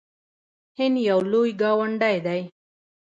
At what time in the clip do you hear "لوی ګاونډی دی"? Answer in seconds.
1.31-2.41